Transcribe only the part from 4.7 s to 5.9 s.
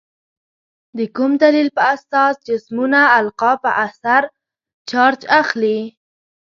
چارج اخلي؟